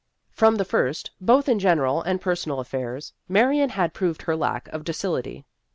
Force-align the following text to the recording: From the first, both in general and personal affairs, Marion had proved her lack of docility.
From 0.31 0.55
the 0.55 0.65
first, 0.65 1.11
both 1.21 1.47
in 1.47 1.59
general 1.59 2.01
and 2.01 2.19
personal 2.19 2.59
affairs, 2.59 3.13
Marion 3.29 3.69
had 3.69 3.93
proved 3.93 4.23
her 4.23 4.35
lack 4.35 4.67
of 4.69 4.83
docility. 4.83 5.45